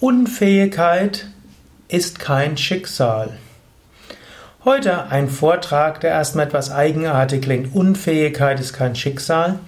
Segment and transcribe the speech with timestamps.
[0.00, 1.26] Unfähigkeit
[1.88, 3.36] ist kein Schicksal.
[4.64, 7.74] Heute ein Vortrag, der erstmal etwas eigenartig klingt.
[7.74, 9.58] Unfähigkeit ist kein Schicksal.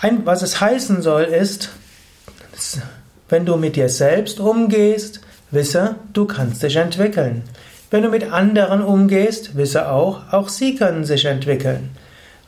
[0.00, 1.70] Ein, was es heißen soll, ist,
[3.28, 7.42] wenn du mit dir selbst umgehst, wisse, du kannst dich entwickeln.
[7.90, 11.90] Wenn du mit anderen umgehst, wisse auch, auch sie können sich entwickeln.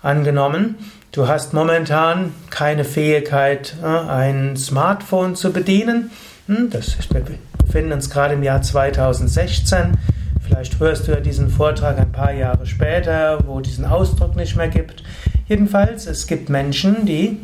[0.01, 0.77] Angenommen,
[1.11, 6.13] du hast momentan keine Fähigkeit, äh, ein Smartphone zu bedienen,
[6.49, 7.22] das, wir
[7.59, 9.99] befinden uns gerade im Jahr 2016.
[10.43, 14.69] Vielleicht hörst du ja diesen Vortrag ein paar Jahre später, wo diesen Ausdruck nicht mehr
[14.69, 15.03] gibt.
[15.46, 17.39] Jedenfalls, es gibt Menschen, die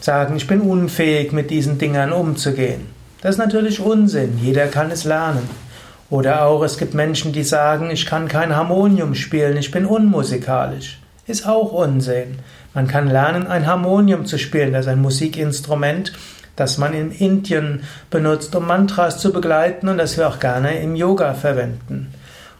[0.00, 2.82] sagen, ich bin unfähig, mit diesen Dingern umzugehen.
[3.22, 4.38] Das ist natürlich Unsinn.
[4.42, 5.48] Jeder kann es lernen.
[6.10, 11.00] Oder auch, es gibt Menschen, die sagen, ich kann kein Harmonium spielen, ich bin unmusikalisch.
[11.26, 12.38] Ist auch Unsinn.
[12.74, 16.12] Man kann lernen, ein Harmonium zu spielen, das ist ein Musikinstrument,
[16.56, 20.96] das man in Indien benutzt, um Mantras zu begleiten und das wir auch gerne im
[20.96, 22.12] Yoga verwenden.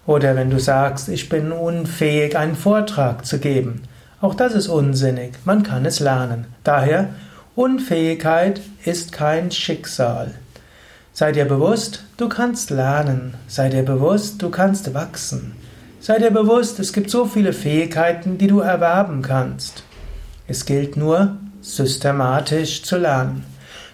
[0.06, 3.82] Oder wenn du sagst, ich bin unfähig, einen Vortrag zu geben.
[4.20, 5.32] Auch das ist unsinnig.
[5.44, 6.46] Man kann es lernen.
[6.62, 7.08] Daher,
[7.56, 10.32] Unfähigkeit ist kein Schicksal.
[11.12, 13.34] Sei dir bewusst, du kannst lernen.
[13.48, 15.54] Sei dir bewusst, du kannst wachsen.
[15.98, 19.82] Sei dir bewusst, es gibt so viele Fähigkeiten, die du erwerben kannst.
[20.46, 23.44] Es gilt nur, systematisch zu lernen.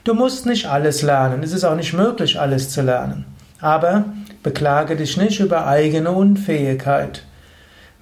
[0.04, 3.24] Du musst nicht alles lernen, es ist auch nicht möglich, alles zu lernen.
[3.60, 4.06] Aber
[4.42, 7.22] beklage dich nicht über eigene Unfähigkeit.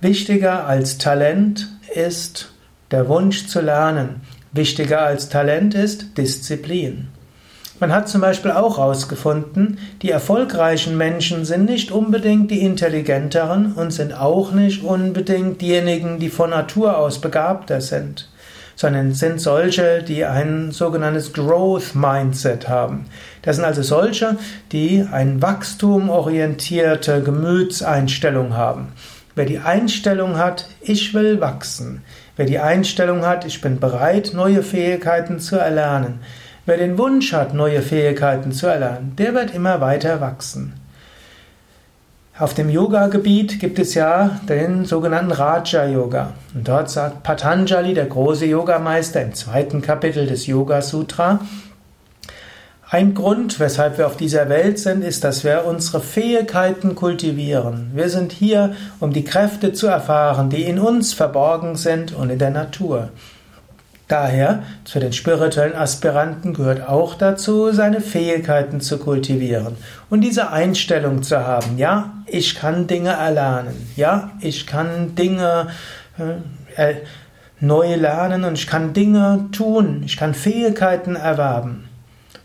[0.00, 2.52] Wichtiger als Talent ist
[2.90, 4.22] der Wunsch zu lernen.
[4.52, 7.08] Wichtiger als Talent ist Disziplin.
[7.80, 13.90] Man hat zum Beispiel auch herausgefunden, die erfolgreichen Menschen sind nicht unbedingt die intelligenteren und
[13.90, 18.30] sind auch nicht unbedingt diejenigen, die von Natur aus begabter sind
[18.80, 23.04] sondern sind solche, die ein sogenanntes Growth Mindset haben.
[23.42, 24.38] Das sind also solche,
[24.72, 28.94] die ein wachstumorientierte Gemütseinstellung haben.
[29.34, 32.02] Wer die Einstellung hat, ich will wachsen.
[32.36, 36.20] Wer die Einstellung hat, ich bin bereit, neue Fähigkeiten zu erlernen.
[36.64, 40.79] Wer den Wunsch hat, neue Fähigkeiten zu erlernen, der wird immer weiter wachsen.
[42.40, 46.32] Auf dem Yoga-Gebiet gibt es ja den sogenannten Raja Yoga.
[46.54, 51.40] Und dort sagt Patanjali, der große Yogameister, im zweiten Kapitel des Yoga Sutra,
[52.88, 57.90] ein Grund, weshalb wir auf dieser Welt sind, ist, dass wir unsere Fähigkeiten kultivieren.
[57.92, 62.38] Wir sind hier, um die Kräfte zu erfahren, die in uns verborgen sind und in
[62.38, 63.10] der Natur.
[64.10, 69.76] Daher, zu den spirituellen Aspiranten gehört auch dazu, seine Fähigkeiten zu kultivieren
[70.08, 71.78] und diese Einstellung zu haben.
[71.78, 73.88] Ja, ich kann Dinge erlernen.
[73.94, 75.68] Ja, ich kann Dinge
[76.76, 76.94] äh,
[77.60, 80.02] neu lernen und ich kann Dinge tun.
[80.04, 81.88] Ich kann Fähigkeiten erwerben.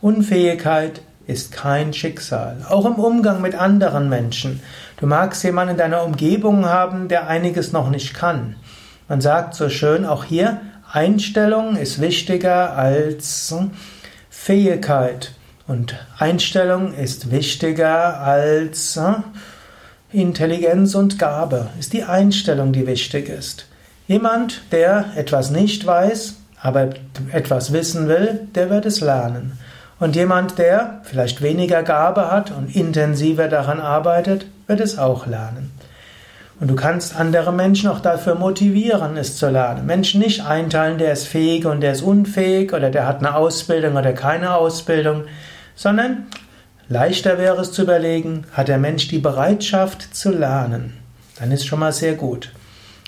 [0.01, 4.61] Unfähigkeit ist kein Schicksal, auch im Umgang mit anderen Menschen.
[4.97, 8.55] Du magst jemanden in deiner Umgebung haben, der einiges noch nicht kann.
[9.07, 10.61] Man sagt so schön, auch hier,
[10.91, 13.53] Einstellung ist wichtiger als
[14.29, 15.33] Fähigkeit.
[15.67, 18.99] Und Einstellung ist wichtiger als
[20.11, 21.69] Intelligenz und Gabe.
[21.79, 23.67] Ist die Einstellung, die wichtig ist.
[24.07, 26.91] Jemand, der etwas nicht weiß, aber
[27.31, 29.57] etwas wissen will, der wird es lernen.
[29.99, 35.71] Und jemand, der vielleicht weniger Gabe hat und intensiver daran arbeitet, wird es auch lernen.
[36.59, 39.85] Und du kannst andere Menschen auch dafür motivieren, es zu lernen.
[39.85, 43.97] Menschen nicht einteilen, der ist fähig und der ist unfähig oder der hat eine Ausbildung
[43.97, 45.25] oder keine Ausbildung,
[45.75, 46.27] sondern
[46.87, 50.93] leichter wäre es zu überlegen, hat der Mensch die Bereitschaft zu lernen.
[51.39, 52.53] Dann ist schon mal sehr gut.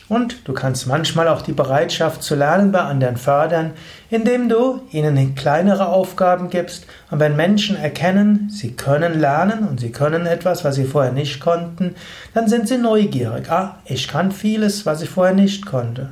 [0.10, 3.72] Und du kannst manchmal auch die Bereitschaft zu lernen bei anderen fördern,
[4.10, 6.86] indem du ihnen kleinere Aufgaben gibst.
[7.12, 11.42] Und wenn Menschen erkennen, sie können lernen und sie können etwas, was sie vorher nicht
[11.42, 11.96] konnten,
[12.34, 13.52] dann sind sie neugierig.
[13.52, 16.10] Ah, ich kann vieles, was ich vorher nicht konnte.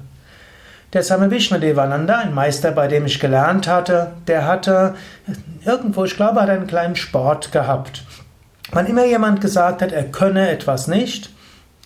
[0.92, 4.96] Der Same Vishnu Devananda, ein Meister, bei dem ich gelernt hatte, der hatte
[5.66, 8.04] irgendwo, ich glaube, hat einen kleinen Sport gehabt.
[8.72, 11.30] Wann immer jemand gesagt hat, er könne etwas nicht,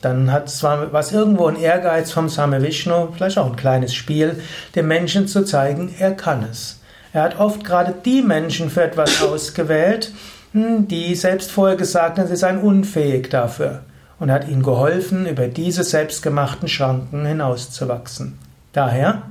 [0.01, 4.41] dann hat zwar was irgendwo ein Ehrgeiz vom Same Vishnu, vielleicht auch ein kleines Spiel,
[4.75, 6.79] dem Menschen zu zeigen, er kann es.
[7.11, 10.11] Er hat oft gerade die Menschen für etwas ausgewählt,
[10.53, 13.81] hm, die selbst vorher gesagt haben, sie seien unfähig dafür.
[14.19, 18.37] Und hat ihnen geholfen, über diese selbstgemachten Schranken hinauszuwachsen.
[18.73, 19.21] Daher,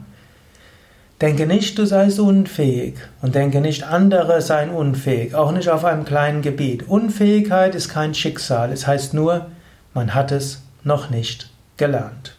[1.21, 6.07] denke nicht, du seist unfähig und denke nicht, andere seien unfähig, auch nicht auf einem
[6.07, 6.89] kleinen Gebiet.
[6.89, 9.49] Unfähigkeit ist kein Schicksal, es heißt nur,
[9.95, 12.38] man hat es noch nicht gelernt.